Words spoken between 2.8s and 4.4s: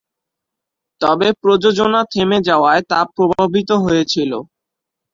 তা প্রভাবিত হয়েছিল।